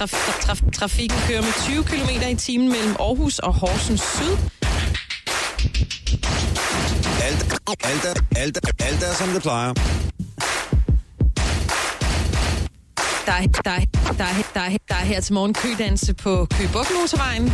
traf, 0.00 0.40
traf, 0.40 0.62
trafikken 0.72 1.18
kører 1.28 1.42
med 1.42 1.52
20 1.62 1.84
km 1.84 2.30
i 2.30 2.34
timen 2.34 2.68
mellem 2.68 2.96
Aarhus 3.00 3.38
og 3.38 3.54
Horsens 3.54 4.00
Syd. 4.00 4.36
Alt, 7.22 7.42
alt, 7.84 8.22
alt, 8.36 8.58
alt 8.80 9.02
er, 9.02 9.14
som 9.14 9.28
det 9.28 9.42
plejer. 9.42 9.72
Der 13.26 13.32
er, 13.32 13.46
der, 13.46 13.70
er, 13.70 14.12
der, 14.18 14.24
er, 14.24 14.42
der, 14.54 14.60
er, 14.60 14.76
der 14.88 14.94
er 14.94 15.04
her 15.04 15.20
til 15.20 15.34
morgen 15.34 15.54
kødanse 15.54 16.14
på 16.14 16.46
Køge 16.50 16.70
Motorvejen. 16.74 17.52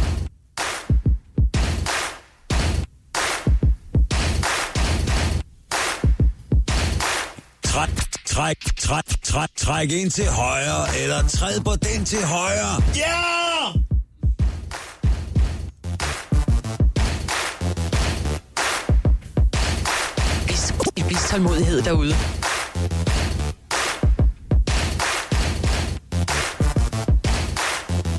Træk, 8.37 8.77
træk, 8.77 9.05
træk, 9.23 9.49
træk, 9.57 9.91
ind 9.91 10.11
til 10.11 10.27
højre, 10.27 10.99
eller 11.03 11.29
træd 11.29 11.61
på 11.61 11.71
den 11.77 12.05
til 12.05 12.25
højre. 12.25 12.83
Ja! 12.97 13.73
Vis, 20.47 20.75
vis 21.09 21.31
tålmodighed 21.31 21.83
derude. 21.83 22.13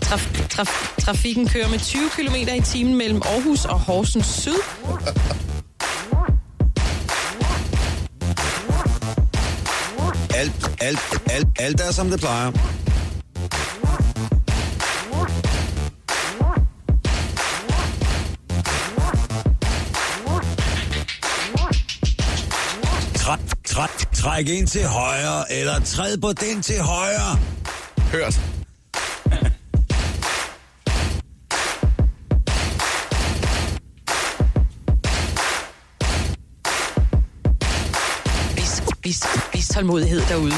Traf, 0.02 0.48
traf, 0.50 0.96
trafikken 1.00 1.48
kører 1.48 1.70
med 1.70 1.80
20 1.80 2.10
km 2.10 2.36
i 2.36 2.62
timen 2.62 2.96
mellem 2.96 3.22
Aarhus 3.26 3.66
og 3.66 3.80
Horsens 3.80 4.26
Syd. 4.26 4.60
Alt, 10.38 10.72
alt, 10.82 11.00
alt, 11.30 11.48
alt 11.60 11.82
er, 11.82 11.92
som 11.92 12.10
det 12.10 12.20
plejer. 12.20 12.52
Træk, 23.16 23.40
træk, 23.66 24.12
træk 24.14 24.48
ind 24.48 24.68
til 24.68 24.86
højre, 24.86 25.52
eller 25.52 25.80
træd 25.80 26.18
på 26.18 26.34
den 26.34 26.62
til 26.62 26.82
højre. 26.82 27.40
Hørt. 28.12 28.57
Vis, 39.08 39.20
vis, 39.54 39.68
tålmodighed 39.68 40.22
derude. 40.30 40.54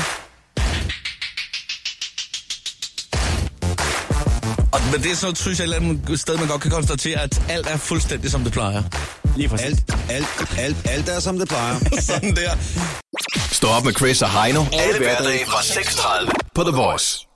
Og 4.71 4.81
med 4.91 4.99
det 4.99 5.17
så 5.17 5.35
synes 5.35 5.59
jeg 5.59 5.65
et 5.65 5.73
eller 5.73 5.77
andet 5.77 6.19
sted, 6.19 6.37
man 6.37 6.47
godt 6.47 6.61
kan 6.61 6.71
konstatere, 6.71 7.21
at 7.21 7.41
alt 7.49 7.67
er 7.67 7.77
fuldstændig 7.77 8.31
som 8.31 8.43
det 8.43 8.53
plejer. 8.53 8.83
Lige 9.35 9.49
præcis. 9.49 9.65
Alt, 9.65 9.95
alt, 10.09 10.27
alt, 10.57 10.77
alt 10.85 11.09
er, 11.09 11.19
som 11.19 11.39
det 11.39 11.47
plejer. 11.47 11.75
Sådan 12.09 12.35
der. 12.35 12.51
Stå 13.51 13.67
op 13.67 13.85
med 13.85 13.93
Chris 13.93 14.21
og 14.21 14.43
Heino. 14.43 14.65
Alle 14.73 14.97
hverdage 14.97 15.45
fra 15.45 15.59
6.30 15.59 16.31
på 16.55 16.63
The 16.63 16.71
Voice. 16.71 17.28